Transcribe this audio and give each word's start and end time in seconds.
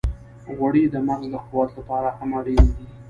غوړې 0.55 0.83
د 0.89 0.95
مغز 1.07 1.25
د 1.33 1.35
قوت 1.47 1.69
لپاره 1.77 2.09
هم 2.17 2.29
اړینې 2.39 2.71
دي. 2.77 2.85